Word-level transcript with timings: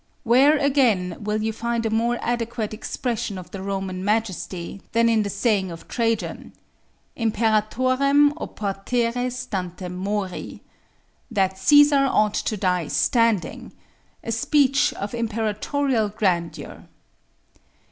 Where, 0.23 0.57
again, 0.57 1.17
will 1.19 1.43
you 1.43 1.53
find 1.53 1.85
a 1.85 1.91
more 1.91 2.17
adequate 2.23 2.73
expression 2.73 3.37
of 3.37 3.51
the 3.51 3.61
Roman 3.61 4.03
majesty, 4.03 4.81
than 4.93 5.07
in 5.07 5.21
the 5.21 5.29
saying 5.29 5.69
of 5.69 5.87
Trajan 5.87 6.53
Imperatorem 7.15 8.33
oportere 8.33 9.29
stantem 9.31 9.95
mori 9.97 10.61
that 11.29 11.53
Cæsar 11.53 12.09
ought 12.09 12.33
to 12.33 12.57
die 12.57 12.87
standing; 12.87 13.73
a 14.23 14.31
speech 14.31 14.91
of 14.95 15.11
imperatorial 15.13 16.09
grandeur! 16.09 16.87